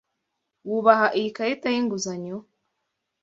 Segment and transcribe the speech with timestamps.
[0.67, 2.37] Wubaha iyi karita y'inguzanyo?